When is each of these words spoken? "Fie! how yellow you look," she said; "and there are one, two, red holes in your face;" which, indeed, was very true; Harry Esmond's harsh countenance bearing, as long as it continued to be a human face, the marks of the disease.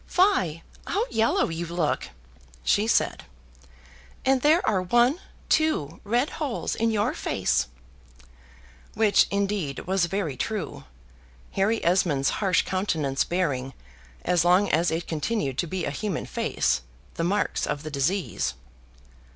"Fie! 0.07 0.63
how 0.87 1.05
yellow 1.11 1.49
you 1.49 1.67
look," 1.67 2.09
she 2.63 2.87
said; 2.87 3.23
"and 4.25 4.41
there 4.41 4.67
are 4.67 4.81
one, 4.81 5.19
two, 5.47 6.01
red 6.03 6.31
holes 6.41 6.73
in 6.73 6.89
your 6.89 7.13
face;" 7.13 7.67
which, 8.95 9.27
indeed, 9.29 9.85
was 9.85 10.07
very 10.07 10.35
true; 10.35 10.85
Harry 11.51 11.85
Esmond's 11.85 12.31
harsh 12.41 12.63
countenance 12.63 13.23
bearing, 13.23 13.75
as 14.25 14.43
long 14.43 14.67
as 14.69 14.89
it 14.89 15.05
continued 15.05 15.59
to 15.59 15.67
be 15.67 15.85
a 15.85 15.91
human 15.91 16.25
face, 16.25 16.81
the 17.13 17.23
marks 17.23 17.67
of 17.67 17.83
the 17.83 17.91
disease. 17.91 18.55